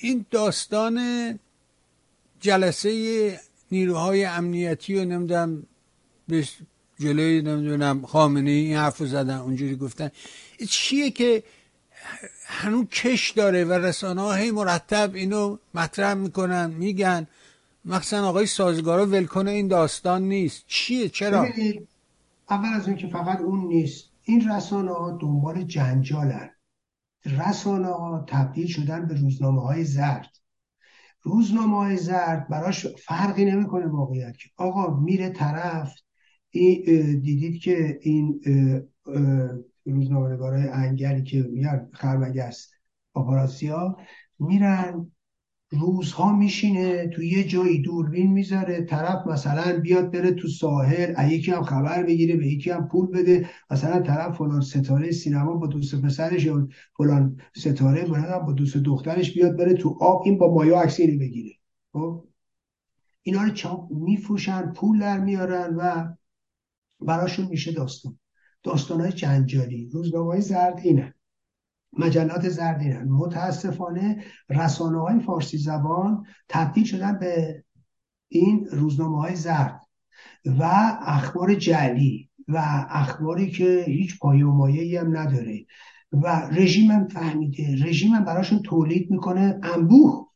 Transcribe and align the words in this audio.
این 0.00 0.26
داستان 0.30 0.98
جلسه 2.40 3.40
نیروهای 3.70 4.24
امنیتی 4.24 4.98
و 4.98 5.04
نمی‌دونم 5.04 5.62
به 6.28 6.44
جلوی 7.00 7.42
نمی‌دونم 7.42 8.06
خامنه 8.06 8.50
این 8.50 8.76
حرف 8.76 8.96
زدن 8.98 9.36
اونجوری 9.36 9.76
گفتن. 9.76 10.10
چیه 10.68 11.10
که 11.10 11.42
هنوز 12.46 12.86
کش 12.86 13.30
داره 13.30 13.64
و 13.64 13.72
رسانه 13.72 14.20
ها 14.20 14.34
هی 14.34 14.50
مرتب 14.50 15.14
اینو 15.14 15.56
مطرح 15.74 16.14
می‌کنن 16.14 16.70
میگن. 16.70 17.26
مخصوصا 17.84 18.28
آقای 18.28 18.46
سازگارا 18.46 19.06
ولکنه 19.06 19.50
این 19.50 19.68
داستان 19.68 20.22
نیست. 20.22 20.64
چیه؟ 20.66 21.08
چرا؟ 21.08 21.46
اول 22.50 22.68
از 22.74 22.86
اون 22.86 22.96
که 22.96 23.06
فقط 23.06 23.40
اون 23.40 23.68
نیست. 23.68 24.04
این 24.24 24.50
رسانه 24.50 24.90
ها 24.92 25.18
دنبال 25.20 25.62
جنجالن. 25.62 26.50
رسانه 27.28 27.88
ها 27.88 28.24
تبدیل 28.28 28.66
شدن 28.66 29.08
به 29.08 29.14
روزنامه 29.14 29.62
های 29.62 29.84
زرد. 29.84 30.30
روزنامه 31.22 31.76
های 31.76 31.96
زرد 31.96 32.48
براش 32.48 32.86
فرقی 32.86 33.44
نمی‌کنه 33.44 33.86
واقعیت 33.86 34.36
که 34.36 34.48
آقا 34.56 35.00
میره 35.00 35.30
طرف 35.30 35.94
دیدید 36.50 37.62
که 37.62 37.98
این 38.02 38.40
روزنامه‌نگارای 39.84 40.68
انگلی 40.68 41.22
که 41.22 41.42
میان 41.42 41.90
خرمگس 41.92 42.70
آپاراسیا 43.14 43.96
میرن 44.38 45.12
روزها 45.70 46.36
میشینه 46.36 47.08
تو 47.08 47.22
یه 47.22 47.44
جایی 47.44 47.82
دوربین 47.82 48.32
می‌ذاره 48.32 48.82
طرف 48.84 49.26
مثلا 49.26 49.80
بیاد 49.80 50.10
بره 50.10 50.30
تو 50.30 50.48
ساحل 50.48 51.30
یکی 51.30 51.50
هم 51.50 51.62
خبر 51.62 52.02
بگیره 52.02 52.36
به 52.36 52.46
یکی 52.46 52.70
هم 52.70 52.88
پول 52.88 53.06
بده. 53.06 53.48
مثلا 53.70 54.00
طرف 54.00 54.36
فلان 54.36 54.60
ستاره 54.60 55.10
سینما 55.10 55.54
با 55.54 55.66
دوست 55.66 55.94
پسرش 55.94 56.44
یا 56.44 56.68
فلان 56.96 57.40
ستاره 57.56 58.04
با 58.38 58.52
دوست 58.52 58.76
دخترش 58.76 59.34
بیاد 59.34 59.56
بره 59.56 59.74
تو 59.74 59.98
آب 60.00 60.22
این 60.24 60.38
با 60.38 60.54
مایا 60.54 60.80
عکس 60.80 61.00
بگیره. 61.00 61.54
خب؟ 61.92 62.24
اینا 63.22 63.42
رو 63.42 63.50
چاپ 63.50 63.92
میفروشن 63.92 64.72
پول 64.72 64.98
در 65.00 65.20
میارن 65.20 65.76
و 65.76 66.14
براشون 67.00 67.46
میشه 67.46 67.72
داستان. 67.72 68.18
داستان 68.62 69.00
های 69.00 69.12
جنجالی. 69.12 69.90
روزنامه 69.92 70.26
های 70.26 70.40
زرد 70.40 70.80
اینه. 70.84 71.14
مجلات 71.92 72.48
زرد 72.48 72.80
اینه 72.80 73.04
متاسفانه 73.04 74.24
رسانه 74.50 75.00
های 75.00 75.20
فارسی 75.20 75.58
زبان 75.58 76.26
تبدیل 76.48 76.84
شدن 76.84 77.18
به 77.18 77.64
این 78.28 78.68
روزنامه 78.72 79.18
های 79.18 79.36
زرد 79.36 79.80
و 80.44 80.62
اخبار 81.00 81.54
جعلی 81.54 82.30
و 82.48 82.86
اخباری 82.88 83.50
که 83.50 83.84
هیچ 83.86 84.18
پایه 84.18 84.46
و 84.46 84.52
مایه 84.52 85.00
هم 85.00 85.16
نداره. 85.16 85.66
و 86.12 86.48
رژیم 86.52 86.90
هم 86.90 87.08
فهمیده. 87.08 87.84
رژیم 87.84 88.12
هم 88.12 88.24
براشون 88.24 88.62
تولید 88.62 89.10
می‌کنه. 89.10 89.60
انبوه. 89.62 90.28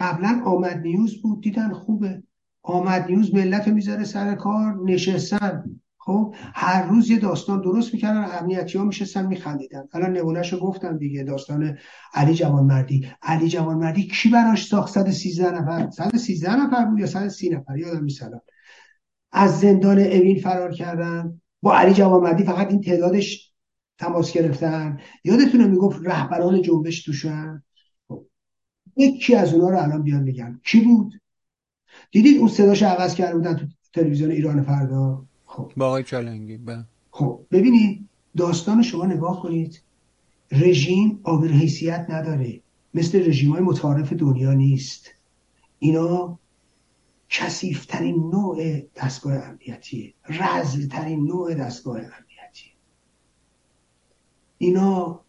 قبلا 0.00 0.42
آمد 0.44 0.76
نیوز 0.76 1.22
بود. 1.22 1.42
دیدن 1.42 1.72
خوبه. 1.72 2.22
آمد 2.62 3.06
نیوز 3.10 3.34
ملت 3.34 3.68
می‌ذاره 3.68 4.04
سر 4.04 4.34
کار. 4.34 4.76
نشستن. 4.84 5.80
خب 6.10 6.34
هر 6.54 6.82
روز 6.82 7.10
یه 7.10 7.18
داستان 7.18 7.60
درست 7.60 7.94
می‌کردن 7.94 8.28
امنیتی 8.40 8.78
ها 8.78 8.84
میشستن 8.84 9.26
میخندیدن. 9.26 9.88
الان 9.92 10.12
نمونهشو 10.12 10.60
گفتم 10.60 10.98
دیگه 10.98 11.22
داستان 11.22 11.78
علی 12.14 12.34
جوانمردی. 12.34 13.08
علی 13.22 13.48
جوانمردی 13.48 14.06
کی 14.06 14.28
براش 14.28 14.66
ساخت 14.66 14.94
113 14.94 15.50
نفر؟ 15.50 15.90
113 15.90 16.56
نفر 16.56 16.84
بود 16.84 16.98
یا 16.98 17.06
130 17.06 17.50
نفر؟ 17.50 17.78
یادم 17.78 18.04
نیست 18.04 18.22
از 19.32 19.60
زندان 19.60 19.98
اوین 19.98 20.40
فرار 20.40 20.72
کردن. 20.72 21.40
با 21.62 21.76
علی 21.76 21.94
جوانمردی 21.94 22.44
فقط 22.44 22.70
این 22.70 22.80
تعدادش 22.80 23.52
تماس 23.98 24.32
گرفتن. 24.32 24.98
یادتونه 25.24 25.66
می‌گفت 25.66 26.00
رهبران 26.04 26.62
جنبش 26.62 27.02
توشن؟ 27.02 27.62
خب. 28.08 28.26
یکی 28.96 29.34
از 29.34 29.54
اونا 29.54 29.68
رو 29.70 29.78
الان 29.78 30.02
بیان 30.02 30.22
میگم. 30.22 30.60
کی 30.64 30.80
بود؟ 30.80 31.12
دیدید 32.12 32.38
اون 32.38 32.48
صداش 32.48 32.82
عوض 32.82 33.14
کرده 33.14 33.34
بودن 33.34 33.54
تو 33.54 33.66
تلویزیون 33.92 34.30
ایران 34.30 34.62
فردا؟ 34.62 35.29
خب. 35.60 35.72
با 35.76 35.86
آقای 35.86 36.02
چالنگی 36.02 36.56
بله. 36.56 36.84
خب 37.10 37.40
ببینید 37.50 38.08
داستان 38.36 38.82
شما 38.82 39.06
نگاه 39.06 39.42
کنید. 39.42 39.82
رژیم 40.52 41.20
آبر 41.22 41.48
حیثیت 41.48 42.06
نداره. 42.08 42.60
مثل 42.94 43.28
رژیم 43.28 43.52
های 43.52 43.60
متعارف 43.60 44.12
دنیا 44.12 44.52
نیست. 44.52 45.10
اینا 45.78 46.38
کسیفترین 47.28 48.30
نوع 48.30 48.80
دستگاه 48.96 49.34
امنیتیه. 49.34 50.14
رزلترین 50.28 51.26
نوع 51.26 51.54
دستگاه 51.54 51.96
امنیتی 51.96 52.70
اینا 54.58 55.20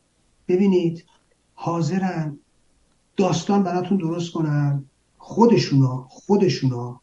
ببینید 0.47 1.05
حاضرن 1.53 2.39
داستان 3.17 3.63
براتون 3.63 3.97
درست 3.97 4.31
کنن. 4.31 4.85
خودشونا 5.17 6.07
خودشونا 6.09 7.01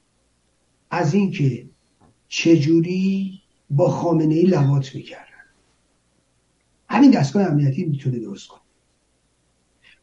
از 0.90 1.14
اینکه 1.14 1.68
چجوری 2.28 3.40
با 3.70 3.88
خامنه 3.90 4.34
ای 4.34 4.42
لوات 4.42 4.94
می‌کردن؟ 4.94 5.24
همین 6.88 7.10
دستگاه 7.10 7.46
امنیتی 7.46 7.84
می‌تونه 7.84 8.18
درست 8.18 8.48
کنه. 8.48 8.60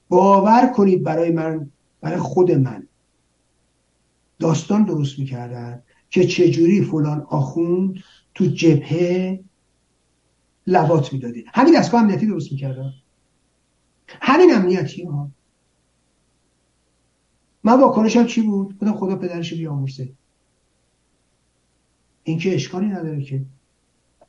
باور 0.10 0.68
کنید 0.76 1.04
برای 1.04 1.32
من 1.32 1.72
برای 2.02 2.20
خود 2.20 2.52
من 2.52 2.88
داستان 4.40 4.84
درست 4.84 5.20
می‌کردن 5.20 5.84
که 6.10 6.28
چجوری 6.28 6.82
فلان 6.82 7.22
آخوند 7.22 8.04
تو 8.34 8.46
جبهه 8.46 9.44
لوات 10.68 11.14
می‌داده 11.14 11.44
همین 11.54 11.80
دستگاه 11.80 12.02
امنیتی 12.02 12.28
درست 12.28 12.52
می‌کردن؟ 12.52 12.94
همین 14.08 14.54
امنیتی 14.54 15.04
ها. 15.04 15.32
من 17.64 17.82
واکنشم 17.82 18.26
چی 18.26 18.42
بود؟ 18.42 18.78
بودم 18.78 18.94
خدا 18.94 19.16
پدرش 19.16 19.54
بیامرسه 19.54 20.14
این 22.28 22.38
که 22.38 22.56
اشکالی 22.56 22.86
نداره 22.86 23.22
که. 23.22 23.46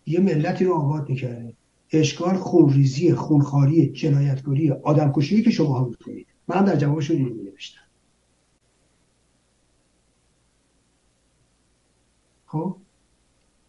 یه 0.06 0.20
ملتی 0.20 0.64
رو 0.64 0.74
آباد 0.74 1.08
می‌کرده 1.08 1.54
اشکال 1.92 2.36
خونریزی 2.36 3.12
خونخاری 3.12 3.86
جنایتگری 3.86 4.70
آدمکشی 4.70 5.42
که 5.42 5.50
شما 5.50 5.80
هم 5.80 5.88
می‌کنید. 5.88 6.26
من 6.48 6.64
در 6.64 6.76
جوابشون 6.76 7.16
اینو 7.16 7.42
نوشتم. 7.42 7.80
خب 12.46 12.76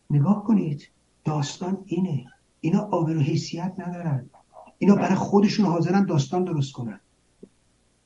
نگاه 0.09 0.43
کنید. 0.43 0.89
داستان 1.25 1.77
اینه. 1.85 2.25
اینا 2.61 2.79
آبر 2.79 3.17
و 3.17 3.19
حیثیت 3.19 3.73
ندارن. 3.77 4.29
اینا 4.77 4.95
برای 4.95 5.15
خودشون 5.15 5.65
حاضرن 5.65 6.05
داستان 6.05 6.43
درست 6.43 6.73
کنن. 6.73 6.99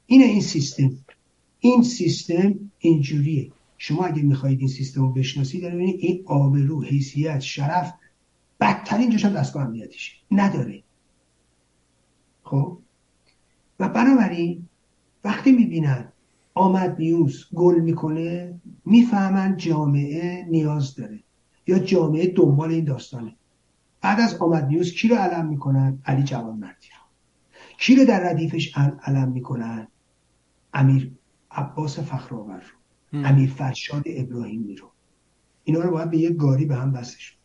اینه 0.05 0.25
این 0.25 0.41
سیستم. 0.41 0.97
این 1.59 1.83
سیستم 1.83 2.71
اینجوریه. 2.79 3.51
شما 3.83 4.05
اگه 4.05 4.21
می‌خواهید 4.21 4.59
این 4.59 4.67
سیستم 4.67 5.01
رو 5.01 5.11
بشناسید 5.11 5.63
ببینید 5.65 5.95
این 5.99 6.23
آبرو 6.25 6.83
حیثیت 6.83 7.39
شرف 7.39 7.93
بدترین 8.59 9.11
هم 9.11 9.33
دستگاه 9.33 9.65
امنیتیشه 9.65 10.13
نداره. 10.31 10.83
خب؟ 12.43 12.77
و 13.79 13.89
بنابراین 13.89 14.67
وقتی 15.23 15.51
می‌بینن 15.51 16.11
آمد 16.53 16.95
نیوز 16.99 17.45
گل 17.55 17.79
می‌کنه 17.79 18.61
می‌فهمن 18.85 19.57
جامعه 19.57 20.45
نیاز 20.49 20.95
داره 20.95 21.19
یا 21.67 21.79
جامعه 21.79 22.27
دنبال 22.27 22.71
این 22.71 22.85
داستانه. 22.85 23.35
بعد 24.01 24.19
از 24.19 24.35
آمد 24.35 24.65
نیوز 24.65 24.93
کی 24.93 25.07
رو 25.07 25.15
علم 25.15 25.45
می‌کنن؟ 25.45 25.99
علی 26.05 26.23
جوان 26.23 26.59
مردی 26.59 26.87
کی 27.77 27.95
رو 27.95 28.05
در 28.05 28.29
ردیفش 28.29 28.77
علم 29.03 29.31
می‌کنن؟ 29.31 29.87
امیر 30.73 31.11
عباس 31.51 31.99
فخرآور 31.99 32.55
رو. 32.55 32.80
امیر 33.13 33.49
فرشاد 33.49 34.03
ابراهیمی 34.05 34.75
رو. 34.75 34.91
اینا 35.63 35.81
رو 35.81 35.91
باید 35.91 36.09
به 36.09 36.17
یه 36.17 36.29
گاری 36.29 36.65
به 36.65 36.75
هم 36.75 36.91
بسش 36.91 37.37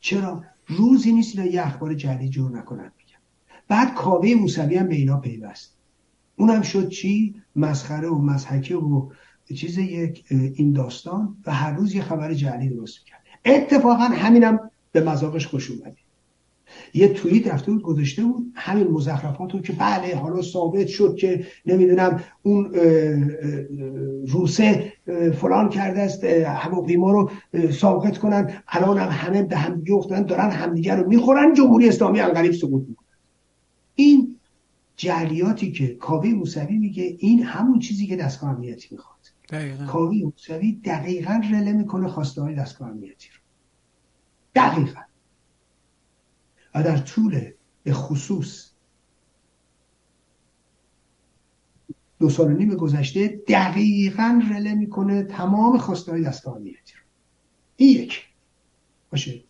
چرا؟ 0.00 0.44
روزی 0.66 1.12
نیست 1.12 1.38
اینا 1.38 1.50
یه 1.50 1.66
اخبار 1.66 1.94
جدید 1.94 2.30
جور 2.30 2.58
نکنن 2.58 2.92
میگم 2.98 3.20
بعد 3.68 3.94
کاوه 3.94 4.34
موسوی 4.34 4.76
هم 4.76 4.88
به 4.88 4.94
اینا 4.94 5.20
پیوست. 5.20 5.76
اونم 6.36 6.62
شد 6.62 6.88
چی؟ 6.88 7.42
مسخره 7.56 8.08
و 8.08 8.18
مزحکه 8.18 8.76
و 8.76 9.10
چیز 9.54 9.78
یک 9.78 10.24
این 10.30 10.72
داستان 10.72 11.36
و 11.46 11.54
هر 11.54 11.72
روز 11.72 11.94
یه 11.94 12.02
خبر 12.02 12.34
جعلی 12.34 12.68
درست 12.68 13.06
کرد 13.06 13.20
اتفاقا 13.44 14.04
همینم 14.04 14.70
به 14.92 15.00
مذاقش 15.00 15.46
خوش 15.46 15.70
اومده. 15.70 15.96
یه 16.94 17.08
توییت 17.08 17.48
رفته 17.48 17.72
بود 17.72 17.82
گذاشته 17.82 18.24
بود 18.24 18.52
همین 18.54 18.86
مزخرفات 18.86 19.52
رو 19.52 19.60
که 19.60 19.72
بله 19.72 20.16
حالا 20.16 20.42
ثابت 20.42 20.86
شد 20.86 21.16
که 21.16 21.46
نمی‌دونم 21.66 22.22
اون 22.42 22.74
روسه 24.28 24.92
فلان 25.40 25.68
کرده 25.68 26.00
است 26.00 26.24
هواپیما 26.24 27.12
رو 27.12 27.30
ساقط 27.70 28.18
کنن 28.18 28.52
الان 28.68 28.98
هم 28.98 29.08
همه 29.08 29.42
به 29.42 29.56
هم 29.56 29.82
افتادن 29.96 30.22
دارن 30.22 30.50
همدیگر 30.50 30.96
رو 30.96 31.08
می‌خورن 31.08 31.54
جمهوری 31.54 31.88
اسلامی 31.88 32.20
انقریب 32.20 32.52
سقوط 32.52 32.88
می‌کنن 32.88 33.06
این 33.94 34.36
جلیاتی 34.96 35.72
که 35.72 35.94
کاوی 35.94 36.32
موسوی 36.32 36.78
میگه 36.78 37.16
این 37.18 37.42
همون 37.42 37.78
چیزی 37.78 38.06
که 38.06 38.16
دستگاه 38.16 38.50
امنیتی 38.50 38.88
می‌خواد. 38.90 39.16
کاوی 39.86 40.22
موسوی 40.24 40.80
دقیقا 40.84 41.40
رله 41.52 41.72
می‌کنه 41.72 42.08
خواسته 42.08 42.42
های 42.42 42.54
دستگاه 42.54 42.88
امنیتی 42.88 43.28
رو. 43.28 43.40
دقیقا. 44.54 45.00
و 46.76 46.82
در 46.82 46.98
طول 46.98 47.50
به 47.82 47.92
خصوص 47.92 48.70
دو 52.18 52.30
سال 52.30 52.52
و 52.52 52.56
نیم 52.56 52.74
گذشته 52.74 53.28
دقیقا 53.48 54.42
رله 54.50 54.74
می‌کنه 54.74 55.22
تمام 55.22 55.78
خواسته 55.78 56.20
دستگاه 56.20 56.56
امنیتی 56.56 56.92
رو 56.94 57.00
این 57.76 57.88
یک 57.88 58.26
باشه. 59.10 59.44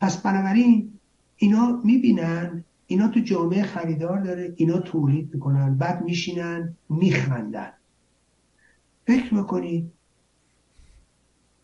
پس 0.00 0.22
بنابراین 0.22 0.92
اینا 1.36 1.80
می‌بینن 1.84 2.64
اینا 2.86 3.08
تو 3.08 3.20
جامعه 3.20 3.62
خریدار 3.62 4.20
داره 4.20 4.54
اینا 4.56 4.78
تولید 4.78 5.34
می‌کنن 5.34 5.78
بعد 5.78 6.02
میشینن 6.02 6.76
میخندن. 6.88 7.72
فکر 9.06 9.34
می‌کنید 9.34 9.92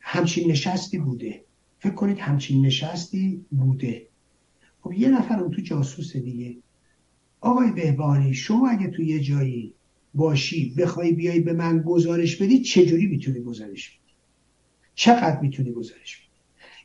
همچین 0.00 0.50
نشستی 0.50 0.98
بوده؟ 0.98 1.44
فکر 1.78 1.94
کنید 1.94 2.18
همچین 2.18 2.66
نشستی 2.66 3.46
بوده. 3.50 4.13
خب 4.84 4.92
یه 4.92 5.08
نفر 5.08 5.40
اون 5.40 5.50
تو 5.50 5.62
جاسوس 5.62 6.16
دیگه. 6.16 6.56
آقای 7.40 7.70
بهبانی 7.70 8.34
شما 8.34 8.68
اگه 8.68 8.88
تو 8.88 9.02
یه 9.02 9.20
جایی 9.20 9.74
باشی 10.14 10.74
بخوای 10.74 11.12
بیای 11.12 11.40
به 11.40 11.52
من 11.52 11.82
گزارش 11.82 12.36
بدی 12.36 12.60
چجوری 12.60 13.06
می‌تونی 13.06 13.40
گزارش 13.40 13.88
بدی؟ 13.88 14.14
چقدر 14.94 15.40
می‌تونی 15.40 15.72
گزارش 15.72 16.16
بدی؟ 16.16 16.26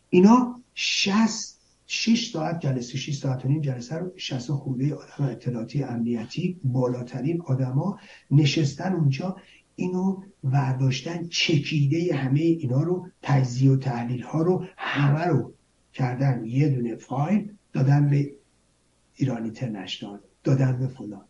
اینا 0.09 0.61
شست 0.75 1.61
شش 1.87 2.31
ساعت 2.31 2.59
جلسه 2.59 2.97
6 2.97 3.15
ساعت 3.15 3.45
و 3.45 3.47
نیم 3.47 3.61
جلسه 3.61 3.95
رو 3.95 4.11
60 4.15 4.51
خوده 4.51 4.95
آدم 4.95 5.25
اطلاعاتی 5.25 5.83
امنیتی 5.83 6.59
بالاترین 6.63 7.41
آدما 7.41 7.99
نشستن 8.31 8.93
اونجا. 8.93 9.37
اینو 9.75 10.23
ورداشتن 10.43 11.27
چکیده 11.27 12.15
همه 12.15 12.39
اینا 12.39 12.83
رو 12.83 13.07
تجزیه 13.21 13.71
و 13.71 13.77
تحلیل 13.77 14.21
ها 14.21 14.41
رو 14.41 14.65
همه 14.77 15.25
رو 15.25 15.53
کردن. 15.93 16.45
یه 16.45 16.69
دونه 16.69 16.95
فایل 16.95 17.51
دادن 17.73 18.09
به 18.09 18.31
ایران 19.15 19.43
اینترنشنال 19.43 20.19
دادن 20.43 20.79
به 20.79 20.87
فلان. 20.87 21.25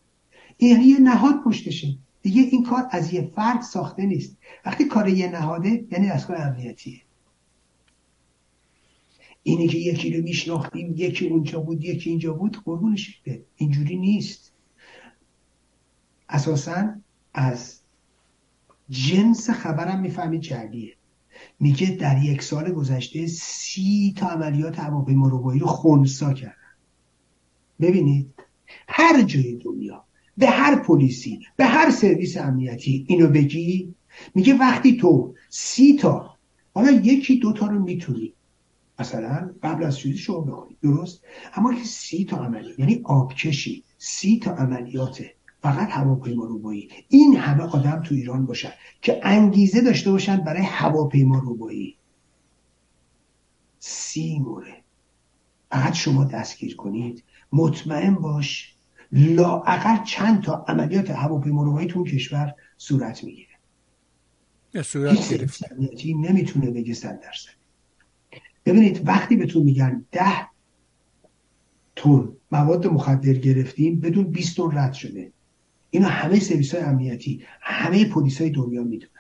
این 0.58 0.72
یعنی 0.72 0.86
یه 0.86 1.00
نهاد 1.00 1.44
پشتشه. 1.46 1.98
دیگه 2.22 2.42
این 2.42 2.64
کار 2.64 2.88
از 2.92 3.14
یه 3.14 3.22
فرد 3.36 3.62
ساخته 3.62 4.06
نیست. 4.06 4.38
وقتی 4.66 4.86
کار 4.86 5.10
یه 5.10 5.32
نهاده 5.32 5.86
یعنی 5.92 6.08
دستگاه 6.08 6.40
امنیتیه. 6.40 7.02
اینی 9.44 9.68
که 9.68 9.78
یکی 9.78 10.14
رو 10.14 10.24
میشناختیم 10.24 10.94
یکی 10.98 11.28
اونجا 11.28 11.60
بود 11.60 11.84
یکی 11.84 12.10
اینجا 12.10 12.34
بود 12.34 12.58
قربونش 12.66 13.22
اینجوری 13.56 13.98
نیست. 13.98 14.54
اساسا 16.30 16.94
از 17.34 17.80
جنس 18.90 19.50
خبرم 19.50 20.00
می‌فهمید 20.00 20.42
جلیه 20.42 20.94
میگه 21.60 21.92
در 21.92 22.24
یک 22.24 22.42
سال 22.42 22.72
گذشته 22.72 23.28
سی 23.28 24.14
تا 24.18 24.28
عملیات 24.28 24.80
هواپیما 24.80 25.28
رو 25.28 25.66
خونسا 25.66 26.34
کردن. 26.34 26.54
ببینید 27.82 28.34
هر 28.88 29.22
جای 29.22 29.56
دنیا 29.56 30.04
به 30.38 30.48
هر 30.48 30.76
پلیسی 30.76 31.40
به 31.56 31.66
هر 31.66 31.90
سرویس 31.90 32.38
امنیتی 32.38 33.06
اینو 33.10 33.28
بگی 33.28 33.96
میگه 34.36 34.54
وقتی 34.54 34.98
تو 34.98 35.36
سی 35.50 35.96
تا 35.96 36.36
حالا 36.74 36.92
یکی 36.92 37.40
دوتا 37.40 37.68
رو 37.68 37.80
می‌تونی. 37.84 38.34
مثلا 39.00 39.50
قبل 39.64 39.84
از 39.84 40.00
شروع 40.00 40.16
شما 40.16 40.40
بکنید 40.40 40.78
درست؟ 40.82 41.22
اما 41.54 41.74
که 41.74 41.84
سی 41.84 42.26
تا 42.26 42.38
عملیات 42.38 42.80
یعنی 42.80 43.02
آبکشی 43.04 43.84
سی 43.98 44.40
تا 44.40 44.52
عملیاته 44.52 45.36
فقط 45.62 45.90
هواپیما 45.92 46.46
روبایی. 46.46 46.90
این 47.08 47.38
همه 47.38 47.64
آدم 47.64 48.02
تو 48.02 48.16
ایران 48.16 48.46
باشن 48.46 48.72
که 49.02 49.22
انگیزه 49.24 49.82
داشته 49.82 50.12
باشن 50.12 50.38
برای 50.38 50.64
هواپیما 50.64 51.40
روبایی. 51.40 51.96
سی 53.80 54.40
مورد 54.40 54.84
فقط 55.72 55.94
شما 55.94 56.24
دستگیر 56.24 56.76
کنید. 56.76 57.24
مطمئن 57.54 58.16
باش 58.16 58.76
لااقل 59.12 60.04
چند 60.04 60.44
تا 60.44 60.66
عملیات 60.68 61.10
هواپیما 61.10 61.64
روبایی 61.64 61.88
تو 61.88 62.04
کشور 62.04 62.54
صورت 62.78 63.24
می‌گیره. 63.24 63.50
صورت 64.84 65.30
گرفت 65.32 65.64
نمی‌تونه 66.06 66.72
بگه 66.72 66.94
صد 66.94 67.20
درصد. 67.22 67.52
ببینید 68.66 69.08
وقتی 69.08 69.36
بهتون 69.36 69.64
میگن 69.64 70.06
ده 70.12 70.48
تون 71.96 72.38
مواد 72.52 72.88
مخدر 72.88 73.34
گرفتیم 73.34 74.00
بدون 74.00 74.24
20 74.24 74.58
تن 74.58 74.78
رد 74.78 74.94
شده. 74.94 75.32
اینا 75.90 76.08
همه 76.08 76.40
سرویس 76.40 76.76
های 76.76 76.84
امنیتی 76.84 77.44
همه 77.62 78.06
پلیس 78.06 78.42
های 78.42 78.50
دنیا 78.50 78.84
می‌دونن. 78.84 79.12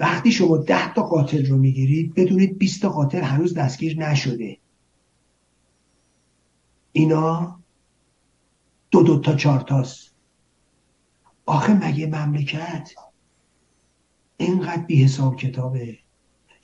وقتی 0.00 0.32
شما 0.32 0.56
ده 0.56 0.94
تا 0.94 1.02
قاتل 1.02 1.46
رو 1.46 1.58
می‌گیرید 1.58 2.14
بدونید 2.14 2.58
20 2.58 2.82
تا 2.82 2.88
قاتل 2.88 3.20
هنوز 3.20 3.54
دستگیر 3.54 3.98
نشده. 3.98 4.58
اینا 6.92 7.60
دو 8.90 9.02
دو 9.02 9.18
تا 9.18 9.36
چهار 9.36 9.60
تاست. 9.60 10.14
آخه 11.46 11.88
مگه 11.88 12.06
مملکت 12.06 12.90
اینقدر 14.36 14.82
بی 14.82 15.04
حساب 15.04 15.36
کتابه؟ 15.36 15.98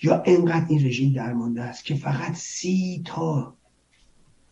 یا 0.03 0.23
اینقدر 0.23 0.67
این 0.69 0.87
رژیم 0.87 1.13
درمانده 1.13 1.63
است 1.63 1.85
که 1.85 1.95
فقط 1.95 2.35
سی 2.35 3.03
تا 3.07 3.57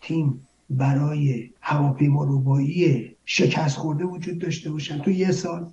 تیم 0.00 0.47
برای 0.70 1.50
هواپیما 1.60 2.24
روبایی 2.24 3.16
شکست 3.24 3.76
خورده 3.76 4.04
وجود 4.04 4.38
داشته 4.38 4.70
باشن 4.70 4.98
تو 4.98 5.10
یه 5.10 5.32
سال. 5.32 5.72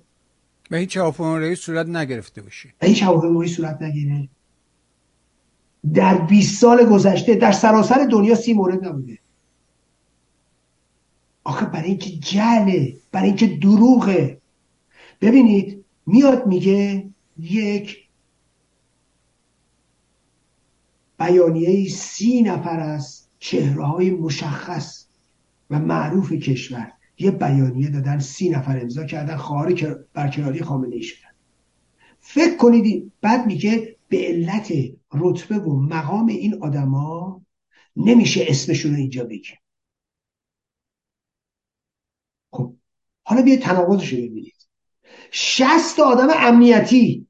و 0.70 0.76
هیچ 0.76 0.96
هواپیما 0.96 1.54
صورت 1.54 1.86
نگرفته 1.86 2.42
باشه. 2.42 2.68
هیچ 2.82 3.02
هواپیمایی 3.02 3.50
صورت 3.50 3.82
نگیره. 3.82 4.28
در 5.94 6.18
20 6.18 6.60
سال 6.60 6.84
گذشته 6.84 7.34
در 7.34 7.52
سراسر 7.52 8.08
دنیا 8.10 8.34
سی 8.34 8.52
مورد 8.52 8.84
نبوده. 8.84 9.18
آخه 11.44 11.66
برای 11.66 11.88
اینکه 11.88 12.10
جله 12.10 12.96
برای 13.12 13.28
اینکه 13.28 13.46
دروغه 13.46 14.40
ببینید 15.20 15.84
میاد 16.06 16.46
میگه 16.46 17.08
یک 17.38 18.06
بیانیه 21.18 21.88
سی 21.88 22.42
نفر 22.42 22.80
از 22.80 23.25
چهره 23.46 23.84
های 23.84 24.10
مشخص 24.10 25.06
و 25.70 25.78
معروف 25.78 26.32
کشور. 26.32 26.92
یه 27.18 27.30
بیانیه 27.30 27.88
دادن 27.88 28.18
سی 28.18 28.50
نفر 28.50 28.80
امضا 28.80 29.04
کردن 29.04 29.36
خواهر 29.36 29.94
برکناری 30.12 30.62
خامنه 30.62 30.96
ای 30.96 31.02
شدن. 31.02 31.28
فکر 32.20 32.56
کنید 32.56 33.12
بعد 33.20 33.46
میگه 33.46 33.96
به 34.08 34.18
علت 34.26 34.72
رتبه 35.12 35.58
و 35.58 35.80
مقام 35.80 36.26
این 36.26 36.62
آدما 36.62 37.42
نمیشه 37.96 38.44
اسمشون 38.48 38.92
رو 38.92 38.98
اینجا 38.98 39.24
بگیم 39.24 39.56
خب 42.52 42.74
حالا 43.22 43.42
بیا 43.42 43.56
تناقضش 43.56 44.12
رو 44.12 44.18
ببینید. 44.18 44.68
شست 45.30 46.00
آدم 46.00 46.28
امنیتی 46.30 47.26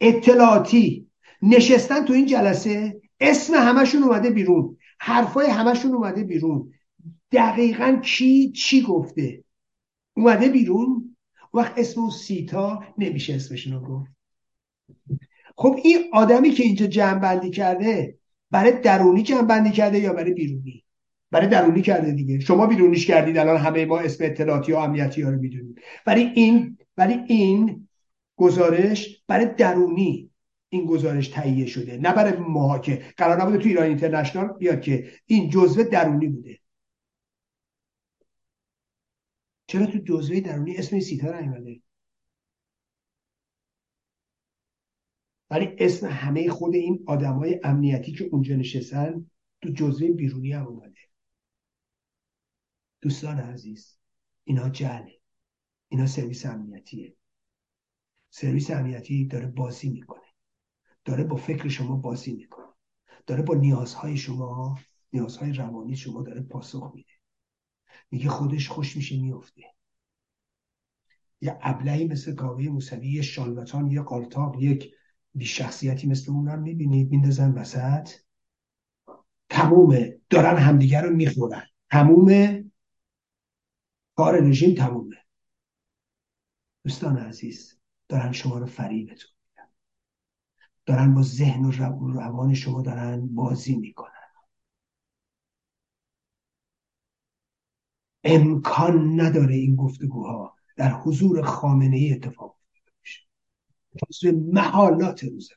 اطلاعاتی 0.00 1.10
نشستن 1.42 2.04
تو 2.04 2.12
این 2.12 2.26
جلسه 2.26 3.00
اسم 3.20 3.54
همشون 3.54 4.02
اومده 4.02 4.30
بیرون. 4.30 4.76
حرفای 4.98 5.46
همشون 5.46 5.94
اومده 5.94 6.24
بیرون. 6.24 6.72
دقیقا 7.32 8.00
کی 8.02 8.52
چی 8.52 8.82
گفته؟ 8.82 9.44
اومده 10.16 10.48
بیرون؟ 10.48 11.16
وقت 11.54 11.78
اسم 11.78 12.10
سیتا 12.10 12.84
نمیشه 12.98 13.34
اسمشون 13.34 13.72
رو 13.72 13.80
گفت. 13.80 14.10
خب 15.56 15.76
این 15.84 15.98
آدمی 16.12 16.50
که 16.50 16.62
اینجا 16.62 16.86
جمع 16.86 17.18
بندی 17.18 17.50
کرده 17.50 18.18
برای 18.50 18.80
درونی 18.80 19.22
جمع 19.22 19.42
بندی 19.42 19.70
کرده 19.70 19.98
یا 19.98 20.12
برای 20.12 20.32
بیرونی؟ 20.32 20.84
برای 21.30 21.46
درونی 21.46 21.82
کرده 21.82 22.12
دیگه. 22.12 22.40
شما 22.40 22.66
بیرونیش 22.66 23.06
کردید 23.06 23.38
الان 23.38 23.56
همه 23.56 23.84
ما 23.84 23.98
اسم 23.98 24.24
اطلاعاتی 24.24 24.72
و 24.72 24.76
امنیتی 24.76 25.22
ها 25.22 25.30
رو 25.30 25.40
می‌دونیم. 25.40 25.74
برای 26.06 26.22
این 26.34 26.78
برای 26.96 27.20
این 27.26 27.88
گزارش 28.36 29.22
برای 29.28 29.46
درونی. 29.46 30.30
این 30.68 30.86
گزارش 30.86 31.28
تهیه 31.28 31.66
شده. 31.66 31.96
نه 31.96 32.12
برای 32.12 32.38
ماها 32.38 32.78
که 32.78 33.14
قرار 33.16 33.42
نبوده 33.42 33.58
تو 33.58 33.68
ایران 33.68 33.86
اینترنشنال 33.86 34.52
بیاد 34.58 34.80
که 34.80 35.12
این 35.26 35.50
جزوه 35.50 35.84
درونی 35.84 36.28
بوده. 36.28 36.60
چرا 39.66 39.86
تو 39.86 39.98
جزوه 39.98 40.40
درونی 40.40 40.76
اسم 40.76 41.00
سیتا 41.00 41.40
نیومده؟ 41.40 41.80
ولی 45.50 45.76
اسم 45.78 46.06
همه 46.06 46.50
خود 46.50 46.74
این 46.74 47.04
آدمای 47.06 47.60
امنیتی 47.64 48.12
که 48.12 48.24
اونجا 48.24 48.56
نشستن 48.56 49.30
تو 49.62 49.68
جزوه 49.68 50.10
بیرونی 50.12 50.52
هم 50.52 50.66
اومده. 50.66 51.00
دوستان 53.00 53.38
عزیز 53.38 53.98
اینا 54.44 54.68
جله 54.68 55.20
اینا 55.88 56.06
سرویس 56.06 56.46
امنیتیه. 56.46 57.16
سرویس 58.30 58.70
امنیتی 58.70 59.24
داره 59.24 59.46
بازی 59.46 59.90
می‌کنه. 59.90 60.25
داره 61.06 61.24
با 61.24 61.36
فکر 61.36 61.68
شما 61.68 61.96
بازی 61.96 62.34
می‌کنه. 62.34 62.66
داره 63.26 63.42
با 63.42 63.54
نیازهای 63.54 64.16
شما 64.16 64.78
نیازهای 65.12 65.52
روانی 65.52 65.96
شما 65.96 66.22
داره 66.22 66.40
پاسخ 66.40 66.92
میده. 66.94 67.12
میگه 68.10 68.28
خودش 68.28 68.68
خوش 68.68 68.96
میشه 68.96 69.20
میفته 69.20 69.62
یه 71.40 71.58
ابلهی 71.62 72.08
مثل 72.08 72.34
کاوه 72.34 72.68
موسوی 72.68 73.08
یه 73.08 73.22
شالبتان 73.22 73.90
یه 73.90 74.02
قالتاق 74.02 74.62
یک 74.62 74.94
بی 75.34 75.44
شخصیتی 75.44 76.06
مثل 76.06 76.32
اون 76.32 76.48
هم 76.48 76.62
می‌بینید. 76.62 77.10
میندازن 77.10 77.52
وسط. 77.52 78.10
تمومه 79.48 80.20
دارن 80.30 80.56
همدیگر 80.56 81.02
رو 81.02 81.16
می‌خورن. 81.16 81.66
تمومه 81.90 82.64
کار 84.16 84.40
رژیم 84.40 84.74
تمومه. 84.74 85.16
دوستان 86.84 87.16
عزیز 87.16 87.80
دارن 88.08 88.32
شما 88.32 88.58
رو 88.58 88.66
فریبتون 88.66 89.35
دارن 90.86 91.14
با 91.14 91.22
ذهن 91.22 91.64
و 91.64 91.70
روان 92.12 92.54
شما 92.54 92.82
دارن 92.82 93.26
بازی 93.34 93.76
می‌کنن. 93.76 94.10
امکان 98.24 99.20
نداره 99.20 99.54
این 99.54 99.76
گفتگوها 99.76 100.54
در 100.76 100.90
حضور 100.92 101.42
خامنه 101.42 101.96
ای 101.96 102.12
اتفاق 102.12 102.56
بشه 104.10 104.32
محالات 104.32 105.24
روزه. 105.24 105.54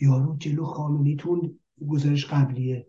یارو 0.00 0.36
جلو 0.36 0.64
خامنه 0.64 1.16
تون 1.16 1.60
گزارش 1.88 2.26
قبلیه. 2.26 2.86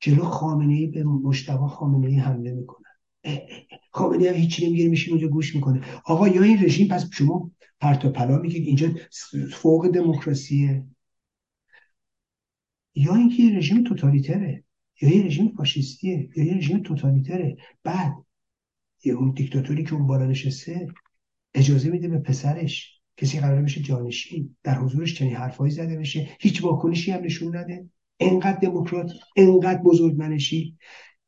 جلو 0.00 0.24
خامنه 0.24 0.74
ای 0.74 0.86
به 0.86 1.04
مشتبه 1.04 1.68
خامنه 1.68 2.06
ای 2.08 2.16
حمله 2.18 2.52
می‌کنن 2.52 2.93
خامنه 3.90 4.28
هم 4.28 4.34
هیچی 4.34 4.66
نمیگه 4.66 4.88
میشه 4.88 5.10
اونجا 5.10 5.28
گوش 5.28 5.54
می‌کنه. 5.54 5.80
آقا 6.04 6.28
یا 6.28 6.42
این 6.42 6.64
رژیم 6.64 6.88
پس 6.88 7.08
شما 7.12 7.50
پرت 7.80 8.04
و 8.04 8.10
پلا 8.10 8.38
میگید 8.38 8.66
اینجا 8.66 8.90
فوق 9.52 9.88
دموکراسیه. 9.88 10.84
یا 12.94 13.14
اینکه 13.14 13.42
یه 13.42 13.58
رژیم 13.58 13.84
توتالیتره 13.84 14.64
یا 15.00 15.16
یه 15.16 15.26
رژیم 15.26 15.52
فاشیستیه 15.56 16.28
یا 16.36 16.44
یه 16.44 16.54
رژیم 16.54 16.82
توتالیتره. 16.82 17.56
بعد 17.84 18.14
یه 19.04 19.12
اون 19.12 19.30
دیکتاتوری 19.30 19.84
که 19.84 19.94
اون 19.94 20.06
بالا 20.06 20.26
نشسته 20.26 20.88
اجازه 21.54 21.90
میده 21.90 22.08
به 22.08 22.18
پسرش 22.18 23.00
کسی 23.16 23.40
قرار 23.40 23.62
بشه 23.62 23.80
جانشین 23.80 24.56
در 24.62 24.78
حضورش 24.78 25.14
چنین 25.14 25.36
حرفایی 25.36 25.72
زده 25.72 25.98
بشه 25.98 26.28
هیچ 26.40 26.62
واکنشی 26.62 27.10
هم 27.10 27.24
نشون 27.24 27.56
نده. 27.56 27.88
انقدر 28.20 28.58
دموکرات 28.58 29.12
انقدر 29.36 29.82
بزرگمنشی. 29.82 30.76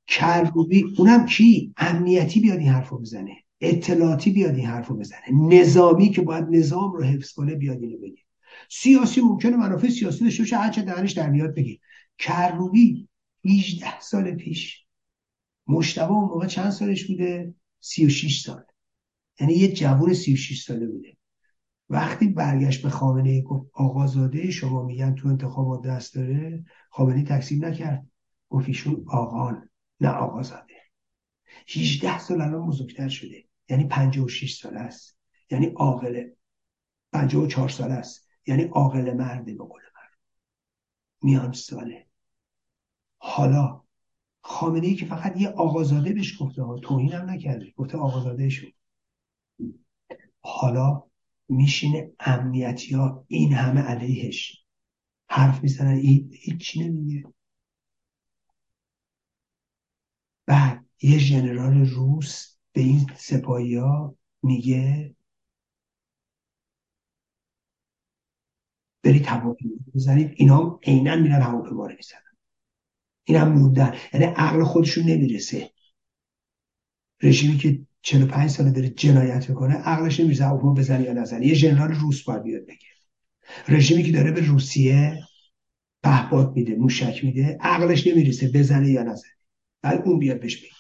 کروبی 0.07 0.85
اونم 0.99 1.27
کی؟ 1.27 1.75
امنیتی 1.77 2.41
بیاد 2.41 2.59
این 2.59 2.69
حرفو 2.69 2.99
بزنه. 2.99 3.37
اطلاعاتی 3.61 4.31
بیاد 4.31 4.55
این 4.55 4.67
حرفو 4.67 4.95
بزنه. 4.95 5.33
نظامی 5.33 6.11
که 6.11 6.23
باید 6.23 6.45
نظام 6.51 6.93
رو 6.93 7.03
حفظ 7.03 7.33
کنه 7.33 7.55
بیاد 7.55 7.83
اینو 7.83 7.99
بگه. 7.99 8.23
سیاسی 8.71 9.21
ممکنه 9.21 9.57
منافع 9.57 9.89
سیاسی 9.89 10.25
داشته 10.25 10.43
باشه 10.43 10.57
هرچه 10.57 10.83
درش 10.83 11.13
در 11.13 11.31
میاد 11.31 11.55
بگی 11.55 11.81
کروبی 12.19 13.09
18 13.45 14.01
سال 14.01 14.35
پیش 14.35 14.87
مشتبه 15.67 16.13
اون 16.13 16.25
موقع 16.25 16.47
چند 16.47 16.71
سالش 16.71 17.05
بوده؟ 17.05 17.55
36 17.81 18.41
سال. 18.41 18.63
یعنی 19.41 19.53
یه 19.53 19.73
جوون 19.73 20.15
36 20.15 20.63
ساله 20.63 20.87
بوده. 20.87 21.17
وقتی 21.89 22.29
برگشت 22.29 22.83
به 22.83 22.89
خامنه 22.89 23.43
گفت 23.43 23.71
آقازاده 23.73 24.51
شما 24.51 24.83
میگن 24.83 25.15
تو 25.15 25.29
انتخابات 25.29 25.87
دست 25.87 26.15
داره. 26.15 26.65
خامنه 26.91 27.25
تکسیب 27.25 27.65
نکرد. 27.65 28.07
گفت 28.49 28.69
ایشون 28.69 29.05
آقان. 29.09 29.66
نه 30.01 30.09
آقازاده 30.09 30.75
18 31.69 32.19
سال 32.19 32.41
الان 32.41 32.67
بزرگتر 32.67 33.09
شده. 33.09 33.45
یعنی 33.69 33.85
56 33.85 34.55
سال 34.55 34.77
است. 34.77 35.19
یعنی 35.51 35.67
عاقله 35.67 36.37
54 37.13 37.69
سال 37.69 37.91
است. 37.91 38.27
یعنی 38.47 38.63
عاقل 38.63 39.13
مرده 39.13 39.55
به 39.55 39.65
قول 39.65 39.83
مرد 39.95 40.19
میان 41.23 41.53
ساله 41.53 42.07
حالا 43.19 43.83
خامنه 44.41 44.87
ای 44.87 44.95
که 44.95 45.07
فقط 45.07 45.37
یه 45.37 45.49
آقازاده 45.49 46.13
بهش 46.13 46.43
گفته 46.43 46.63
ها 46.63 46.79
توهین 46.79 47.13
هم 47.13 47.31
نکرده 47.31 47.73
گفته 47.77 47.99
آقازاده 47.99 48.49
شد 48.49 48.73
حالا 50.41 51.03
میشینه 51.49 52.13
امنیتی 52.21 52.95
ها 52.95 53.25
این 53.29 53.53
همه 53.53 53.81
علیهش 53.81 54.65
حرف 55.29 55.63
می‌زنن 55.63 55.97
هیچی 56.31 56.89
نمیگه. 56.89 57.25
بعد 60.47 60.85
یه 61.03 61.19
ژنرال 61.19 61.87
روس 61.87 62.57
به 62.73 62.81
این 62.81 63.11
سپاهی 63.17 63.77
ها 63.77 64.17
میگه 64.43 65.15
برید 69.03 69.27
هواپیما 69.27 69.75
بزنید. 69.95 70.33
اینا 70.37 70.81
عینا 70.83 71.17
میرن 71.17 71.43
هواپیما 71.43 71.87
رو 71.87 71.95
می‌زنن. 71.97 72.21
این 73.25 73.39
هم 73.39 73.53
موندن. 73.53 73.95
یعنی 74.13 74.27
عقل 74.27 74.65
خودشون 74.65 75.05
نمی‌رسه. 75.05 75.71
رژیمی 77.23 77.59
که 77.59 77.81
45 78.03 78.51
ساله 78.51 78.71
داره 78.71 78.89
جنایت 78.89 79.51
می‌کنه 79.51 79.75
عقلش 79.75 80.21
نمی‌رسه 80.21 80.45
هواپیما 80.45 80.75
بزنه 80.75 81.03
یا 81.05 81.13
نزنه. 81.13 81.47
یه 81.47 81.55
ژنرال 81.55 81.93
روس 81.93 82.23
باید 82.23 82.43
بیاد 82.43 82.63
بگه. 82.67 82.89
رژیمی 83.69 84.03
که 84.03 84.13
داره 84.13 84.33
به 84.33 84.41
روسیه 84.41 85.19
پهپاد 86.03 86.57
میده 86.57 86.75
موشک 86.75 87.25
میده 87.25 87.59
عقلش 87.61 88.07
نمی‌رسه 88.07 88.49
بزنه 88.49 88.91
یا 88.91 89.03
نزنه. 89.03 89.36
بعد 89.83 90.03
اون 90.03 90.19
بیاد 90.19 90.41
بهش 90.41 90.57
بگه 90.57 90.71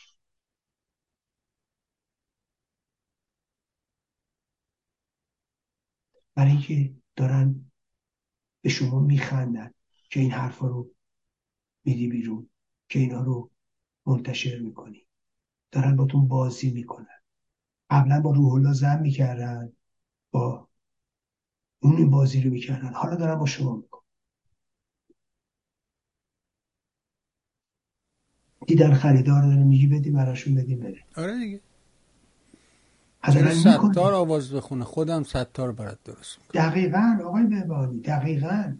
برای 6.34 6.50
اینکه 6.50 6.94
دارن 7.16 7.70
به 8.62 8.68
شما 8.68 9.00
میخندن 9.00 9.74
که 10.10 10.20
این 10.20 10.30
حرفا 10.30 10.66
رو 10.66 10.90
میدی 11.84 12.08
بیرون 12.08 12.50
که 12.88 12.98
اینا 12.98 13.22
رو 13.22 13.50
منتشر 14.06 14.58
می‌کنی. 14.58 15.06
دارن 15.72 15.96
باتون 15.96 16.28
بازی 16.28 16.70
می‌کنن. 16.70 17.20
قبلا 17.90 18.20
با 18.20 18.30
روح 18.30 18.52
الله 18.52 18.72
زن 18.72 19.00
می‌کردن 19.00 19.72
با 20.30 20.68
اون 21.82 22.10
بازی 22.10 22.42
رو 22.42 22.50
می‌کردن. 22.50 22.92
حالا 22.94 23.16
دارن 23.16 23.34
با 23.34 23.46
شما 23.46 23.76
می‌کنن. 23.76 24.05
دیدن 28.66 28.94
خریدار 28.94 29.42
داره 29.42 29.62
میگی 29.64 29.86
بدی 29.86 30.10
براشون 30.10 30.54
بدی 30.54 30.74
بره. 30.74 30.98
آره 31.16 31.38
دیگه. 31.38 31.60
ستار 33.52 34.14
آواز 34.14 34.52
بخونه. 34.52 34.84
خودم 34.84 35.22
ستار 35.22 35.72
برات 35.72 35.98
درست 36.04 36.38
می‌کنم. 36.38 36.62
دقیقا 36.62 37.18
آقای 37.24 37.44
بهبانی 37.44 38.00
دقیقا. 38.00 38.76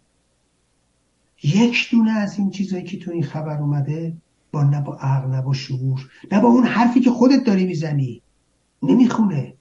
یک 1.43 1.89
دونه 1.91 2.11
از 2.11 2.39
این 2.39 2.51
چیزایی 2.51 2.85
که 2.85 2.99
تو 2.99 3.11
این 3.11 3.23
خبر 3.23 3.59
اومده 3.59 4.17
با 4.53 4.63
نه 4.63 4.81
با 4.81 4.97
عقل 4.97 5.31
نه 5.31 5.43
با 5.43 5.53
شعور 5.53 6.11
نه 6.33 6.41
با 6.41 6.49
اون 6.49 6.65
حرفی 6.67 7.01
که 7.01 7.11
خودت 7.11 7.45
داری 7.45 7.67
می‌زنی 7.67 8.23
نمی‌خونه. 8.83 9.55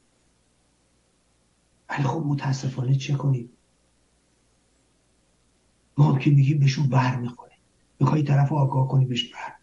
ولی 1.89 2.03
خب 2.03 2.23
متاسفانه 2.25 2.95
چه 2.95 3.13
کنیم 3.13 3.49
ما 5.97 6.11
هم 6.11 6.19
که 6.19 6.29
میگیم 6.31 6.59
بهشون 6.59 6.87
بر 6.87 7.15
می‌خوره. 7.15 7.51
میخوایی 7.99 8.23
طرف 8.23 8.51
آگاه 8.53 8.87
کنی 8.87 9.05
بهش 9.05 9.33
بر 9.33 9.54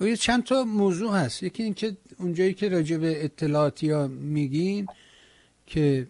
یه 0.00 0.16
چند 0.16 0.44
تا 0.44 0.64
موضوع 0.64 1.16
هست. 1.16 1.42
یکی 1.42 1.62
اینکه 1.62 1.96
اونجایی 2.18 2.54
که 2.54 2.68
راجع 2.68 2.96
به 2.96 3.24
اطلاعاتی 3.24 3.90
ها 3.90 4.06
میگین 4.06 4.86
که 5.66 6.06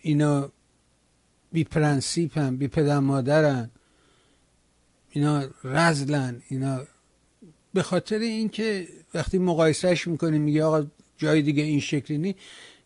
اینا 0.00 0.50
بی 1.52 1.64
پرنسیپ 1.64 2.38
هم 2.38 2.56
بی 2.56 2.68
پدر 2.68 2.98
مادرن 2.98 3.70
اینا 5.10 5.44
رذلن 5.64 6.42
اینا 6.48 6.80
به 7.74 7.82
خاطر 7.82 8.18
اینکه 8.18 8.88
وقتی 9.14 9.38
مقایسهش 9.38 10.06
می‌کنیم 10.06 10.42
میگه 10.42 10.64
آقا 10.64 10.86
جای 11.18 11.42
دیگه 11.42 11.62
این 11.62 11.80
شکلی 11.80 12.18
نی. 12.18 12.36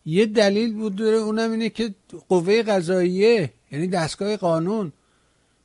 یه 0.05 0.25
دلیل 0.25 0.73
بود 0.73 0.95
داره 0.95 1.17
اونم 1.17 1.51
اینه 1.51 1.69
که 1.69 1.95
قوه 2.29 2.63
قضاییه 2.63 3.53
یعنی 3.71 3.87
دستگاه 3.87 4.37
قانون. 4.37 4.91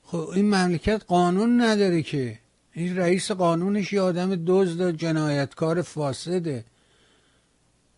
خب 0.02 0.28
این 0.34 0.44
مملکت 0.44 1.02
قانون 1.06 1.60
نداره 1.60 2.02
که 2.02 2.38
این 2.80 2.96
رئیس 2.96 3.30
قانونش 3.30 3.92
یه 3.92 4.00
آدم 4.00 4.42
دزد 4.46 4.90
جنایتکار 4.90 5.82
فاسده. 5.82 6.64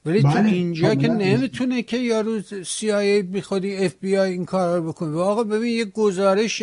ولی 0.06 0.22
تو 0.22 0.28
بله، 0.28 0.50
اینجا 0.50 0.88
خب، 0.88 1.00
که 1.00 1.08
نمی‌تونه 1.08 1.82
که 1.82 1.96
یارو 1.96 2.40
CIA 2.64 3.22
بی 3.22 3.40
خودی 3.40 3.76
اف 3.76 3.94
بی 4.00 4.16
آی 4.16 4.30
این 4.30 4.44
کار 4.44 4.78
رو 4.78 4.92
بکنه. 4.92 5.16
آقا 5.16 5.44
ببین 5.44 5.78
یه 5.78 5.84
گزارش 5.84 6.62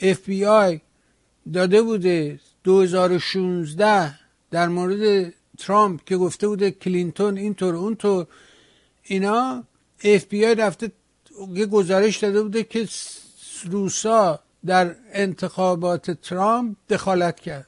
اف 0.00 0.20
بی 0.26 0.44
آی 0.44 0.80
داده 1.52 1.82
بوده 1.82 2.40
2016 2.64 4.14
در 4.50 4.68
مورد 4.68 5.32
ترامپ 5.58 6.04
که 6.04 6.16
گفته 6.16 6.48
بوده 6.48 6.70
کلینتون 6.70 7.38
اینطور 7.38 7.74
اونطور 7.74 8.26
اینا 9.02 9.64
اف 10.04 10.24
بی 10.24 10.46
آی 10.46 10.54
رفته 10.54 10.92
یه 11.54 11.66
گزارش 11.66 12.16
داده 12.16 12.42
بوده 12.42 12.64
که 12.64 12.88
روسا 13.64 14.40
در 14.66 14.96
انتخابات 15.12 16.10
ترامپ 16.10 16.76
دخالت 16.88 17.40
کرد. 17.40 17.66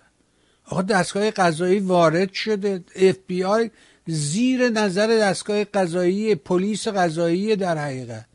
آقا 0.64 0.82
دستگاه 0.82 1.30
قضایی 1.30 1.78
وارد 1.78 2.32
شده. 2.32 2.84
اف 2.96 3.16
بی 3.26 3.44
آی 3.44 3.70
زیر 4.06 4.68
نظر 4.68 5.06
دستگاه 5.06 5.64
قضایی 5.64 6.34
پلیس 6.34 6.88
قضایی 6.88 7.56
در 7.56 7.78
حقیقت. 7.78 8.26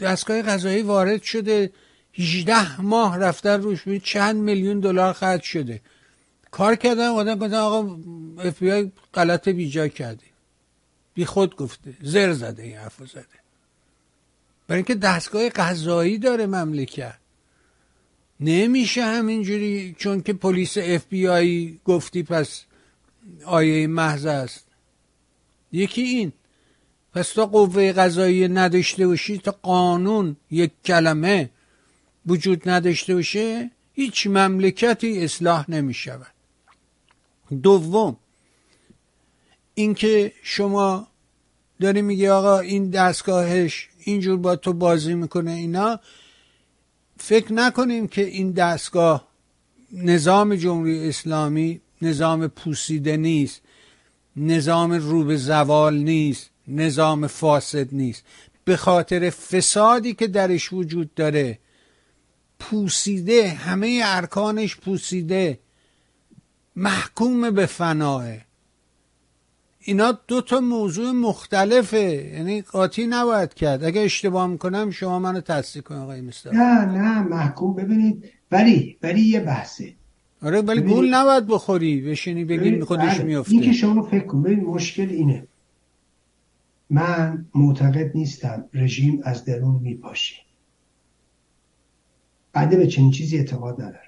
دستگاه 0.00 0.42
قضایی 0.42 0.82
وارد 0.82 1.22
شده. 1.22 1.72
18 2.14 2.80
ماه 2.80 3.18
رفتن 3.18 3.62
روش 3.62 3.84
چند 4.04 4.36
میلیون 4.36 4.80
دلار 4.80 5.12
خرج 5.12 5.42
شده. 5.42 5.80
کار 6.50 6.74
کردن 6.74 7.06
آدم 7.06 7.34
گفتن 7.34 7.54
آقا 7.54 7.98
اف 8.38 8.58
بی 8.58 8.70
آی 8.70 8.92
غلط 9.14 9.48
بیجا 9.48 9.88
کرده. 9.88 10.24
بی 11.14 11.24
خود 11.24 11.56
گفته. 11.56 11.94
زر 12.02 12.32
زده 12.32 12.62
این 12.62 12.76
حرفو 12.76 13.06
زده. 13.06 13.47
برای 14.68 14.78
اینکه 14.78 14.94
دستگاه 14.94 15.48
قضایی 15.48 16.18
داره 16.18 16.46
مملکت. 16.46 17.18
نمیشه 18.40 19.04
همینجوری 19.04 19.96
چون 19.98 20.22
که 20.22 20.32
پلیس 20.32 20.78
اف 20.80 21.06
بی 21.06 21.28
آی 21.28 21.78
گفتی 21.84 22.22
پس 22.22 22.64
آیه 23.44 23.86
محض 23.86 24.26
است. 24.26 24.66
یکی 25.72 26.02
این. 26.02 26.32
پس 27.14 27.32
تا 27.32 27.46
قوه 27.46 27.92
قضایی 27.92 28.48
نداشته 28.48 29.06
باشی 29.06 29.38
تا 29.38 29.58
قانون 29.62 30.36
یک 30.50 30.70
کلمه 30.84 31.50
وجود 32.26 32.68
نداشته 32.68 33.14
باشه 33.14 33.70
هیچ 33.92 34.26
مملکتی 34.26 35.24
اصلاح 35.24 35.70
نمی 35.70 35.94
شود 35.94 36.34
دوم 37.62 38.16
اینکه 39.74 40.32
شما 40.42 41.08
داری 41.80 42.02
میگی 42.02 42.28
آقا 42.28 42.58
این 42.58 42.90
دستگاهش 42.90 43.88
اینجور 44.08 44.36
با 44.36 44.56
تو 44.56 44.72
بازی 44.72 45.14
می‌کنه 45.14 45.50
اینا. 45.50 46.00
فکر 47.16 47.52
نکنیم 47.52 48.08
که 48.08 48.24
این 48.24 48.52
دستگاه 48.52 49.28
نظام 49.92 50.54
جمهوری 50.54 51.08
اسلامی 51.08 51.80
نظام 52.02 52.48
پوسیده 52.48 53.16
نیست 53.16 53.60
نظام 54.36 54.92
رو 54.92 55.24
به 55.24 55.36
زوال 55.36 55.98
نیست 55.98 56.50
نظام 56.68 57.26
فاسد 57.26 57.94
نیست. 57.94 58.22
به 58.64 58.76
خاطر 58.76 59.30
فسادی 59.30 60.14
که 60.14 60.26
درش 60.26 60.72
وجود 60.72 61.14
داره 61.14 61.58
پوسیده 62.58 63.48
همه 63.48 64.00
ارکانش 64.04 64.76
پوسیده 64.76 65.58
محکوم 66.76 67.50
به 67.50 67.66
فناه. 67.66 68.47
اینا 69.88 70.18
دو 70.28 70.40
تا 70.40 70.60
موضوع 70.60 71.10
مختلفه. 71.10 72.30
یعنی 72.34 72.62
قاطی 72.62 73.06
نباید 73.06 73.54
کرد. 73.54 73.84
اگه 73.84 74.00
اشتباه 74.00 74.46
می‌کنم 74.46 74.90
شما 74.90 75.18
منو 75.18 75.40
تصدیق 75.40 75.84
کنید 75.84 76.00
آقای 76.00 76.20
مستر 76.20 76.50
نه 76.50 76.84
نه 76.84 77.22
محکوم. 77.22 77.74
ببینید 77.74 78.24
ولی 78.52 78.98
ولی 79.02 79.20
یه 79.20 79.40
بحثه. 79.40 79.94
آره 80.42 80.60
ولی 80.60 80.80
گول 80.80 81.14
نباید 81.14 81.46
بخوری. 81.46 82.00
بشینی 82.00 82.44
بگی 82.44 82.80
خودش. 82.80 83.20
میفته 83.20 83.52
این 83.52 83.62
که 83.62 83.72
شما 83.72 84.02
فکر 84.02 84.26
کن 84.26 84.42
ببین 84.42 84.60
مشکل 84.60 85.08
اینه. 85.08 85.46
من 86.90 87.46
معتقد 87.54 88.10
نیستم 88.14 88.64
رژیم 88.74 89.20
از 89.24 89.44
درون 89.44 89.74
میپاشه. 89.82 90.34
بعد 92.52 92.76
به 92.76 92.86
چنین 92.86 93.10
چیزی 93.10 93.36
اعتقاد 93.36 93.74
ندارم. 93.74 94.07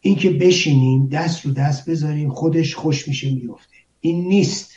اینکه 0.00 0.30
بشینیم 0.30 1.06
دست 1.06 1.46
رو 1.46 1.52
دست 1.52 1.90
بذاریم 1.90 2.30
خودش 2.30 2.74
خوش 2.74 3.08
میشه 3.08 3.34
میفته 3.34 3.76
این 4.00 4.28
نیست. 4.28 4.70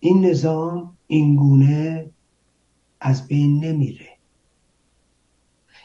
این 0.00 0.26
نظام 0.26 0.96
اینگونه 1.06 2.10
از 3.00 3.28
بین 3.28 3.64
نمیره. 3.64 4.08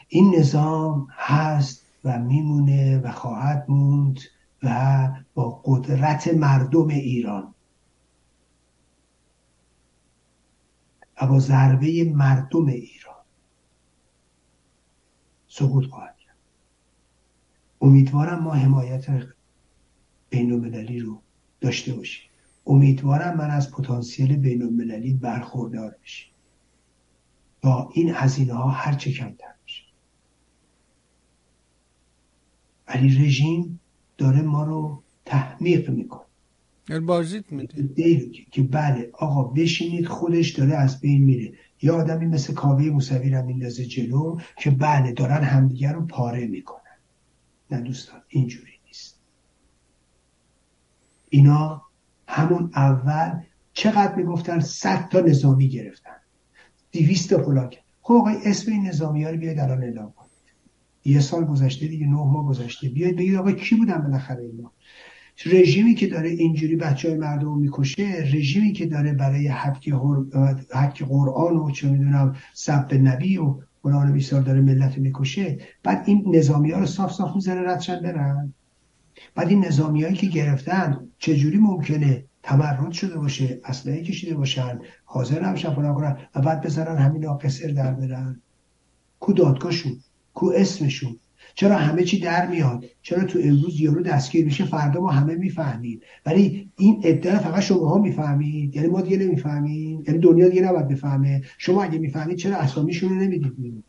این 0.08 0.34
نظام 0.38 1.08
هست 1.10 1.86
و 2.04 2.18
میمونه 2.18 2.98
و 2.98 3.12
خواهد 3.12 3.64
موند 3.68 4.20
و 4.62 5.08
با 5.34 5.60
قدرت 5.64 6.28
مردم 6.28 6.88
ایران. 6.88 7.54
و 11.22 11.26
با 11.26 11.38
ضربه 11.38 12.04
مردم 12.04 12.66
ایران. 12.66 13.24
سقوط 15.48 15.86
خواهد 15.86 16.09
امیدوارم 17.80 18.42
ما 18.42 18.52
حمایت 18.54 19.06
بین 20.30 20.52
المللی 20.52 21.00
رو 21.00 21.22
داشته 21.60 21.94
باشیم. 21.94 22.30
امیدوارم 22.66 23.36
من 23.36 23.50
از 23.50 23.70
پتانسیل 23.70 24.36
بین 24.36 24.62
المللی 24.62 25.14
برخوردار 25.14 25.96
بشیم. 26.02 26.30
با 27.62 27.90
این 27.94 28.10
هزینه 28.14 28.52
ها 28.52 28.68
هر 28.68 28.92
چه 28.92 29.12
کمتر 29.12 29.54
بشه 29.66 29.82
ولی 32.88 33.24
رژیم 33.26 33.80
داره 34.18 34.42
ما 34.42 34.64
رو 34.64 35.02
تحمیق 35.24 35.90
می‌کنه. 35.90 36.20
بازیت 37.06 37.52
میده. 37.52 37.90
که 38.50 38.62
بله 38.62 39.10
آقا 39.12 39.42
بشینید 39.42 40.06
خودش 40.06 40.50
داره 40.50 40.74
از 40.74 41.00
بین 41.00 41.24
میره. 41.24 41.52
یا 41.82 41.96
آدمی 41.96 42.26
مثل 42.26 42.54
کاوه 42.54 42.84
موسوی 42.84 43.30
رو 43.30 43.46
میندازه 43.46 43.84
جلو 43.84 44.40
که 44.58 44.70
بله 44.70 45.12
دارن 45.12 45.44
همدیگر 45.44 45.92
رو 45.92 46.06
پاره 46.06 46.46
می‌کنن. 46.46 46.80
نه 47.70 47.80
دوستان 47.80 48.22
اینجوری 48.28 48.72
نیست. 48.86 49.20
اینا 51.28 51.82
همون 52.28 52.70
اول 52.74 53.40
چقدر 53.72 54.14
می‌گفتن 54.14 54.60
صد 54.60 55.08
تا 55.08 55.20
نظامی 55.20 55.68
گرفتن. 55.68 56.16
دیویست 56.90 57.34
پلاک. 57.34 57.82
خب 58.02 58.14
آقای 58.14 58.36
اسم 58.44 58.72
این 58.72 58.86
نظامی 58.86 59.24
ها 59.24 59.30
رو 59.30 59.36
بیاید 59.36 59.58
الان 59.58 59.82
اعلام 59.82 60.12
کنید. 60.12 60.30
یه 61.04 61.20
سال 61.20 61.44
گذشته 61.44 61.86
دیگه 61.86 62.06
نه 62.06 62.12
ماه 62.12 62.46
گذشته. 62.46 62.88
بیاید 62.88 63.16
بگید 63.16 63.34
آقا 63.34 63.52
کی 63.52 63.74
بودن 63.76 63.98
بالاخره 63.98 64.42
اینا؟ 64.44 64.72
رژیمی 65.46 65.94
که 65.94 66.06
داره 66.06 66.28
اینجوری 66.28 66.76
بچه 66.76 67.08
های 67.08 67.18
مردم 67.18 67.58
می‌کشه 67.58 68.24
رژیمی 68.32 68.72
که 68.72 68.86
داره 68.86 69.12
برای 69.12 69.48
حق 69.48 71.02
قرآن 71.02 71.56
و 71.56 71.70
چه 71.70 71.88
می‌دونم 71.88 72.36
سب 72.54 72.94
نبی 72.94 73.38
و 73.38 73.56
قرآن 73.82 74.12
بیسار 74.12 74.40
داره 74.40 74.60
ملت 74.60 74.98
می‌کشه 74.98 75.58
بعد 75.82 76.02
این 76.06 76.36
نظامی 76.36 76.70
ها 76.70 76.80
رو 76.80 76.86
صاف 76.86 77.12
صاف 77.12 77.34
می‌زنه 77.34 77.70
ردشن 77.70 78.00
برن. 78.00 78.54
بعد 79.34 79.48
این 79.48 79.64
نظامی 79.64 80.02
هایی 80.02 80.16
که 80.16 80.26
گرفتن 80.26 81.08
چجوری 81.18 81.58
ممکنه 81.58 82.24
تمرد 82.42 82.92
شده 82.92 83.18
باشه 83.18 83.60
اسلحه 83.64 84.02
کشیده 84.02 84.34
باشن 84.34 84.78
حاضر 85.04 85.44
نباشن 85.44 85.74
فلان 85.74 85.94
کنن 85.94 86.16
و 86.34 86.40
بعد 86.40 86.60
بذارن 86.60 86.98
همین 86.98 87.36
قصر 87.36 87.68
در 87.68 87.92
برن؟ 87.92 88.42
کو 89.20 89.32
دادگاهشون 89.32 90.00
کو 90.34 90.52
اسمشون؟ 90.56 91.16
چرا 91.60 91.76
همه 91.76 92.04
چی 92.04 92.20
در 92.20 92.46
میاد؟ 92.46 92.84
چرا 93.02 93.24
تو 93.24 93.38
امروز 93.42 93.80
یارو 93.80 94.02
دستگیر 94.02 94.44
میشه 94.44 94.64
فردا 94.64 95.00
ما 95.00 95.10
همه 95.10 95.34
می‌فهمیم. 95.34 96.00
ولی 96.26 96.70
این 96.76 97.00
ادعا 97.04 97.38
فقط 97.38 97.60
شما 97.60 97.88
ها 97.88 97.98
می‌فهمید. 97.98 98.76
یعنی 98.76 98.88
ما 98.88 99.00
دیگه 99.00 99.16
نمی‌فهمیم. 99.16 100.04
یعنی 100.06 100.18
دنیا 100.20 100.48
دیگه 100.48 100.62
نباید 100.62 100.88
بفهمه. 100.88 101.42
شما 101.58 101.82
اگه 101.82 101.98
می‌فهمید 101.98 102.36
چرا 102.36 102.56
اسامیشون 102.56 103.08
رو 103.08 103.14
نمی‌دید 103.14 103.84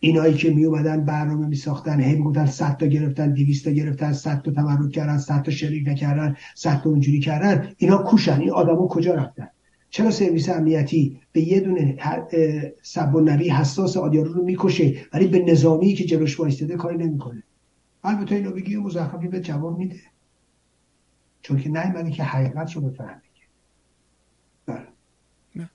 اینایی 0.00 0.34
که 0.34 0.50
می 0.50 0.64
اومدن 0.64 1.04
برنامه 1.04 1.46
می 1.46 1.56
ساختن 1.56 2.00
هی 2.00 2.16
می‌گفتن 2.16 2.46
100 2.46 2.76
تا 2.76 2.86
گرفتن 2.86 3.32
200 3.32 3.64
تا 3.64 3.70
گرفتن 3.70 4.12
100 4.12 4.42
تا 4.42 4.50
تمرد 4.50 4.90
کردن 4.90 5.18
100 5.18 5.42
تا 5.42 5.50
شریک 5.50 5.88
نکردن 5.88 6.36
100 6.54 6.82
تا 6.82 6.90
اونجوری 6.90 7.20
کردن 7.20 7.72
اینا 7.76 7.98
کوشن. 7.98 8.40
این 8.40 8.50
آدما 8.50 8.86
کجا 8.86 9.14
رفتن؟ 9.14 9.48
چرا 9.90 10.10
سرویس 10.10 10.48
امنیتی 10.48 11.20
به 11.32 11.40
یه 11.40 11.60
دونه 11.60 11.96
سب 12.82 13.14
و 13.14 13.20
نبی 13.20 13.48
حساس 13.48 13.96
آدیارو 13.96 14.32
رو 14.32 14.44
می‌کشه 14.44 14.94
ولی 15.12 15.26
به 15.26 15.38
نظامی 15.38 15.94
که 15.94 16.04
جلوش 16.04 16.40
وایستده 16.40 16.76
کاری 16.76 16.96
نمی‌کنه؟ 16.96 17.42
البته 18.04 18.34
اینو 18.34 18.50
بگی 18.50 18.76
مزخرفی 18.76 19.28
به 19.28 19.40
جواب 19.40 19.78
میده. 19.78 20.00
چون 21.42 21.58
که 21.58 21.68
نیومده 21.68 22.10
که 22.10 22.24
حقیقت 22.24 22.72
رو 22.72 22.80
بفهمه. 22.80 23.22